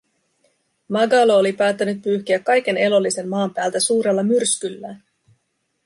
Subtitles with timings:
[0.89, 5.03] Magalo oli päättänyt pyyhkiä kaiken elollisen maan päältä suurella myrskyllään.